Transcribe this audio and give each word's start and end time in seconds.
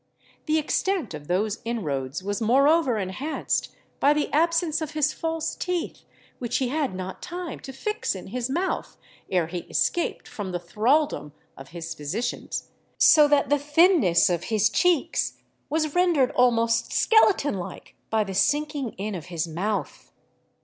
The 0.47 0.57
extent 0.57 1.13
of 1.13 1.27
those 1.27 1.59
inroads 1.63 2.23
was 2.23 2.41
moreover 2.41 2.97
enhanced 2.97 3.69
by 3.99 4.13
the 4.13 4.31
absence 4.33 4.81
of 4.81 4.93
his 4.93 5.13
false 5.13 5.53
teeth, 5.55 6.05
which 6.39 6.57
he 6.57 6.69
had 6.69 6.95
not 6.95 7.21
time 7.21 7.59
to 7.59 7.71
fix 7.71 8.15
in 8.15 8.25
his 8.29 8.49
mouth 8.49 8.97
ere 9.29 9.45
he 9.45 9.59
escaped 9.69 10.27
from 10.27 10.53
the 10.53 10.59
thraldom 10.59 11.33
of 11.55 11.67
his 11.67 11.93
physicians: 11.93 12.71
so 12.97 13.27
that 13.27 13.49
the 13.49 13.59
thinness 13.59 14.27
of 14.27 14.45
his 14.45 14.71
cheeks 14.71 15.37
was 15.69 15.93
rendered 15.93 16.31
almost 16.31 16.91
skeleton 16.91 17.57
like 17.59 17.93
by 18.09 18.23
the 18.23 18.33
sinking 18.33 18.93
in 18.93 19.13
of 19.13 19.25
his 19.27 19.47
mouth. 19.47 20.11